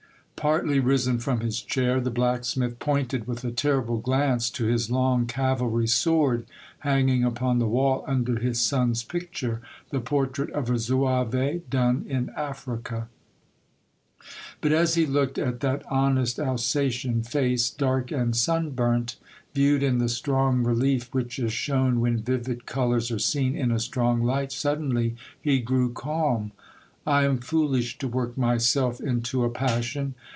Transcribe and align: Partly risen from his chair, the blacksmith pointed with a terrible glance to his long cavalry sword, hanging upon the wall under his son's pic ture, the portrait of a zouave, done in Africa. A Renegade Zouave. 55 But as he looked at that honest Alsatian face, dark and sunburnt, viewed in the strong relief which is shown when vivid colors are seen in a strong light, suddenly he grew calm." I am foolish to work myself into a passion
Partly 0.37 0.79
risen 0.79 1.19
from 1.19 1.41
his 1.41 1.61
chair, 1.61 1.99
the 2.01 2.09
blacksmith 2.09 2.79
pointed 2.79 3.27
with 3.27 3.43
a 3.45 3.51
terrible 3.51 3.99
glance 3.99 4.49
to 4.49 4.65
his 4.65 4.89
long 4.89 5.27
cavalry 5.27 5.85
sword, 5.85 6.47
hanging 6.79 7.23
upon 7.23 7.59
the 7.59 7.67
wall 7.67 8.03
under 8.07 8.39
his 8.39 8.59
son's 8.59 9.03
pic 9.03 9.31
ture, 9.33 9.61
the 9.91 9.99
portrait 9.99 10.49
of 10.49 10.67
a 10.71 10.79
zouave, 10.79 11.61
done 11.69 12.05
in 12.09 12.31
Africa. 12.35 13.07
A 13.07 14.25
Renegade 14.25 14.25
Zouave. 14.25 14.25
55 14.25 14.57
But 14.61 14.71
as 14.71 14.95
he 14.95 15.05
looked 15.05 15.37
at 15.37 15.59
that 15.59 15.83
honest 15.91 16.39
Alsatian 16.39 17.21
face, 17.21 17.69
dark 17.69 18.09
and 18.09 18.35
sunburnt, 18.35 19.17
viewed 19.53 19.83
in 19.83 19.99
the 19.99 20.09
strong 20.09 20.63
relief 20.63 21.13
which 21.13 21.37
is 21.37 21.53
shown 21.53 21.99
when 21.99 22.17
vivid 22.17 22.65
colors 22.65 23.11
are 23.11 23.19
seen 23.19 23.55
in 23.55 23.69
a 23.71 23.77
strong 23.79 24.23
light, 24.23 24.51
suddenly 24.51 25.15
he 25.39 25.59
grew 25.59 25.93
calm." 25.93 26.51
I 27.05 27.25
am 27.25 27.37
foolish 27.37 27.99
to 27.99 28.07
work 28.07 28.35
myself 28.37 28.99
into 29.01 29.43
a 29.43 29.49
passion 29.51 30.15